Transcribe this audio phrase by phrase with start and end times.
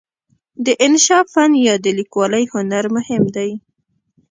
[0.65, 3.51] د انشأ فن یا د لیکوالۍ هنر مهم دی.